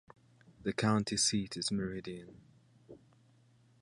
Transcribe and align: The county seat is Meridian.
The 0.63 0.73
county 0.73 1.15
seat 1.15 1.55
is 1.57 1.71
Meridian. 1.71 2.41